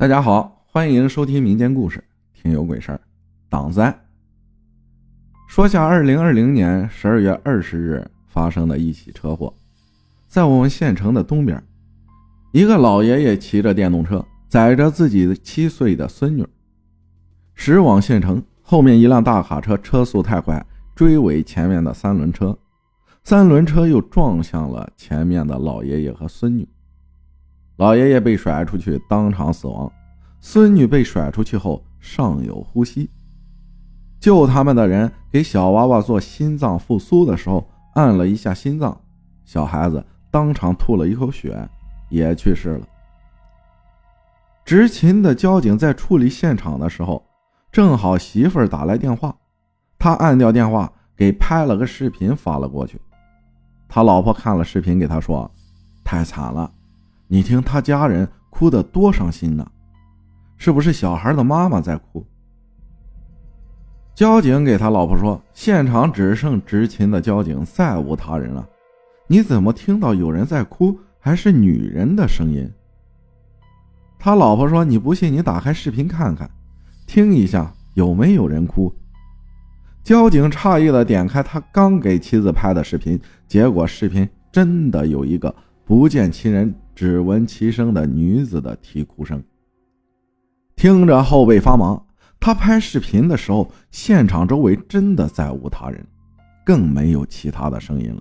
[0.00, 2.02] 大家好，欢迎收听民间故事，
[2.32, 2.98] 听有鬼事儿。
[3.50, 3.94] 党灾。
[5.46, 9.52] 说下二零二零年十二月二十日发生的一起车祸，
[10.26, 11.62] 在我们县城的东边，
[12.52, 16.46] 一个老爷爷骑着电动车，载着自己七岁的孙女，
[17.54, 18.42] 驶往县城。
[18.62, 20.64] 后面一辆大卡车车速太快，
[20.96, 22.58] 追尾前面的三轮车，
[23.22, 26.66] 三轮车又撞向了前面的老爷爷和孙女。
[27.80, 29.90] 老爷爷被甩出去，当场死亡。
[30.38, 33.08] 孙女被甩出去后尚有呼吸。
[34.20, 39.00] 救他们的人给小娃娃做心脏复苏的时候，按了一下心脏，
[39.46, 41.66] 小孩子当场吐了一口血，
[42.10, 42.86] 也去世了。
[44.62, 47.24] 执勤的交警在处理现场的时候，
[47.72, 49.34] 正好媳妇儿打来电话，
[49.98, 53.00] 他按掉电话，给拍了个视频发了过去。
[53.88, 55.50] 他老婆看了视频，给他说
[56.04, 56.70] ：“太惨了。”
[57.32, 59.64] 你听他家人哭得多伤心呢，
[60.56, 62.26] 是不是小孩的妈妈在哭？
[64.16, 68.68] 交警给他老婆说：“现场只剩执勤的交警，再无他人了。
[69.28, 72.68] 你怎么听到有人在哭，还是女人的声音？”
[74.18, 76.50] 他老婆说：“你不信，你打开视频看看，
[77.06, 78.92] 听一下有没有人哭。”
[80.02, 86.74] 交警诧异的点开他刚给妻子拍的视频，结果视频真的有一个不见其人。
[87.00, 89.42] 只闻其声的女子的啼哭声，
[90.76, 91.98] 听着后背发麻。
[92.38, 96.06] 他拍视频的时候，现场周围真的再无他人，
[96.62, 98.20] 更没有其他的声音了。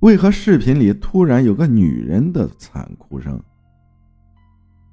[0.00, 3.40] 为何视频里突然有个女人的惨哭声？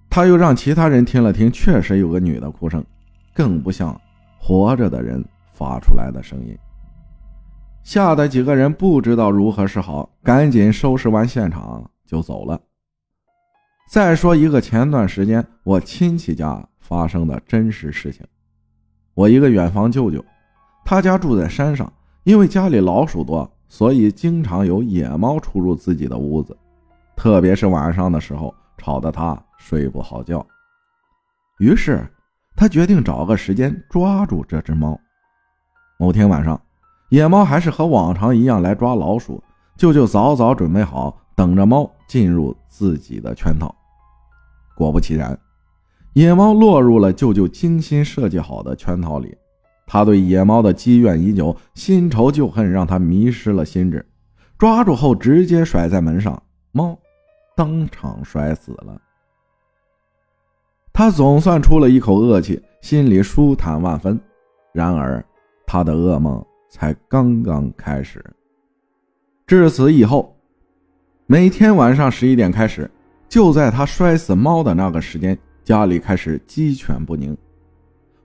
[0.08, 2.86] 他又让其他人听了听，确实有个女的哭声，
[3.34, 4.00] 更不像
[4.38, 6.56] 活着的人发出来的声音。
[7.82, 11.90] 吓得几个人不知道如何是好，赶紧收拾完现场。
[12.12, 12.60] 就走了。
[13.90, 18.28] 再说一个前段时间我亲戚家发生的真实事情。
[19.14, 20.24] 我一个远房舅舅，
[20.84, 21.92] 他家住在山上，
[22.26, 26.58] 因为家里老鼠多，所以经常有野猫出入自己的屋子，
[27.16, 30.46] 特别是晚上的时候，吵得他睡不好觉。
[31.60, 32.06] 于是
[32.58, 35.00] 他决定找个时间抓住这只猫。
[35.98, 36.60] 某天晚上，
[37.10, 39.42] 野猫还是和往常一样来抓老鼠，
[39.78, 41.18] 舅舅早早准备好。
[41.34, 43.74] 等着猫进入自己的圈套，
[44.76, 45.40] 果不其然，
[46.12, 49.34] 野猫落入了舅舅精心设计好的圈套里。
[49.88, 54.06] 他对野猫的积怨已久，新仇旧恨让他迷失了心智。
[54.58, 57.00] 抓住后，直接甩在门上，猫
[57.56, 59.02] 当场摔死了。
[60.92, 64.20] 他总算出了一口恶气，心里舒坦万分。
[64.74, 65.24] 然而，
[65.66, 68.22] 他的噩梦才刚刚开始。
[69.48, 70.36] 至此以后。
[71.32, 72.92] 每天晚上十一点开始，
[73.30, 77.38] 就在他摔死猫的那个时间，家里开始鸡犬不宁，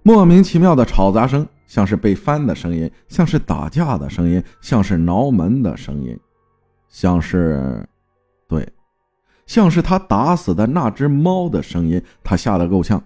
[0.02, 6.18] 莫名其妙的吵杂声，像是被翻的声音，像是打架的声音，像是挠门的声音，
[6.88, 7.88] 像是，
[8.48, 8.68] 对，
[9.46, 12.02] 像是他打死的那只猫的声音。
[12.24, 13.00] 他吓得够呛，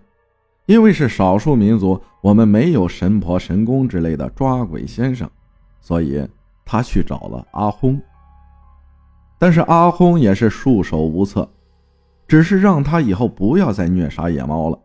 [0.65, 5.29] 因为是少数民族，我们没有神婆、神公之类的抓鬼先生，
[5.79, 6.27] 所以
[6.65, 8.01] 他去找了阿轰。
[9.41, 11.49] 但是阿轰也是束手无策，
[12.29, 14.79] 只是让他以后不要再虐杀野猫了。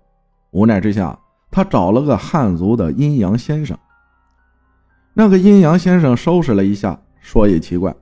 [0.51, 1.19] 无奈之下，
[1.51, 3.77] 他找了个汉族的阴阳先生。
[5.13, 7.93] 那个阴阳先生收拾了一下，说也奇怪，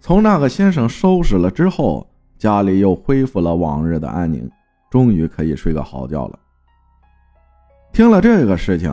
[0.00, 2.04] 从那个先生收拾了之后，
[2.36, 4.50] 家里又恢复了往日的安宁，
[4.90, 6.38] 终于可以睡个好觉了。
[7.92, 8.92] 听了这个事情，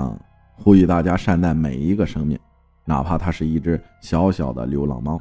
[0.53, 2.37] 呼吁大家善待每一个生命，
[2.85, 5.19] 哪怕它是一只小小的流浪猫，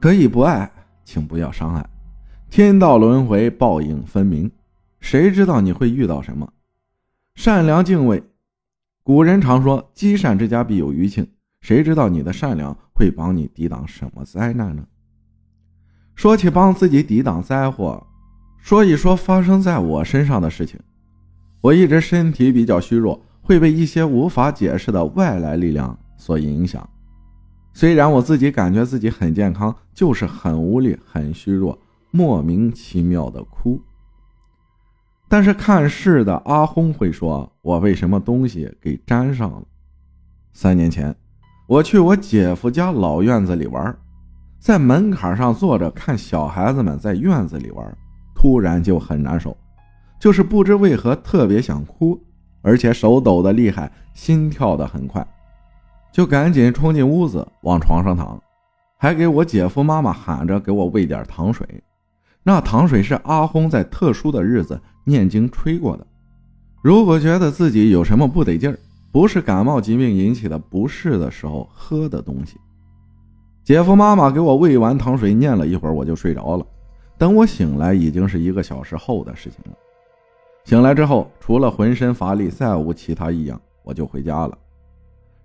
[0.00, 0.70] 可以不爱。
[1.10, 1.84] 请不要伤害，
[2.50, 4.48] 天道轮回，报应分明，
[5.00, 6.52] 谁知道你会遇到什么？
[7.34, 8.22] 善良敬畏，
[9.02, 11.26] 古人常说积善之家必有余庆，
[11.62, 14.86] 谁知道你的善良会帮你抵挡什么灾难呢？
[16.14, 18.06] 说起帮自己抵挡灾祸，
[18.60, 20.78] 说一说发生在我身上的事情。
[21.60, 26.88] 我一直身体比较虚弱，会被一些无法解释的外来力量所影响。
[27.80, 31.78] 虽然我自己感觉自己很健康，就是很无力、很虚弱，
[32.10, 33.80] 莫名其妙的哭。
[35.30, 39.62] 但是看事的阿轰会说：“我被什么东西给粘上了。”
[40.52, 41.16] 三年前，
[41.66, 43.96] 我去我姐夫家老院子里玩，
[44.58, 47.96] 在门槛上坐着看小孩子们在院子里玩，
[48.34, 49.56] 突然就很难受，
[50.20, 52.22] 就是不知为何特别想哭，
[52.60, 55.26] 而且手抖得厉害，心跳得很快。
[56.12, 58.40] 就赶紧冲进屋子，往床上躺，
[58.98, 61.66] 还给我姐夫妈妈喊着给我喂点糖水。
[62.42, 66.06] 那糖水是阿轰在特殊的日子念经吹过的。
[66.82, 68.78] 如果觉得自己有什么不得劲儿，
[69.12, 72.56] 不是感冒疾病引起的不适的时候喝的东西。
[73.62, 76.66] 姐夫妈妈给我喂完糖水，念了一会儿，我就睡着了。
[77.18, 79.76] 等我醒来，已经是一个小时后的事情了。
[80.64, 84.56] 醒来之后，除了浑身乏力，再无其他异样，我就回家了。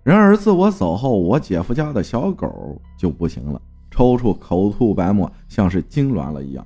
[0.06, 3.60] 然而自我走后，我姐夫家的小狗就不行了，
[3.90, 6.64] 抽搐、口吐白沫，像是痉挛了一样。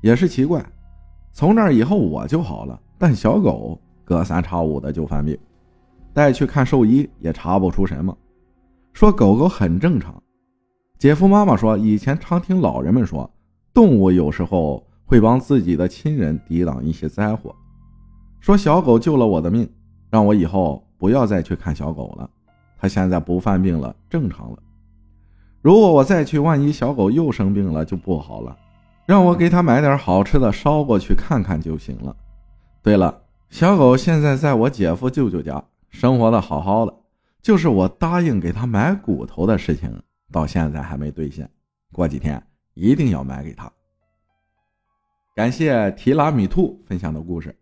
[0.00, 0.60] 也是奇怪，
[1.32, 5.38] 从那以后我就好了，但小狗隔三差五的就犯病，
[6.12, 8.12] 带去看兽医也查不出什么，
[8.92, 10.20] 说狗狗很正常。
[10.98, 13.30] 姐夫妈妈说，以前常听老人们说，
[13.72, 17.54] 动物有时候会帮自己的亲人抵挡一些灾祸。
[18.40, 19.70] 说小狗救了我的命，
[20.10, 22.28] 让我以后不要再去看小狗了。
[22.80, 24.58] 他现在不犯病了，正常了。
[25.60, 28.56] 如果我再去，万一小狗又生病了，就不好了。
[29.04, 32.16] 让我给他买点好吃的捎过去看看就行了。
[32.82, 36.94] 对了，小狗现在在我姐夫舅舅家生活的好好的，
[37.42, 40.02] 就是我答应给他买骨头的事情
[40.32, 41.50] 到现在还没兑现，
[41.92, 42.42] 过几天
[42.72, 43.70] 一定要买给他。
[45.34, 47.54] 感谢提拉米兔分享的故事，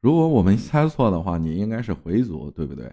[0.00, 2.92] 如果我没猜错的话，你应该是回族，对不对？